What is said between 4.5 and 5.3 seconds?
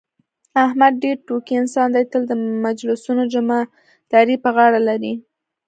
غاړه لري.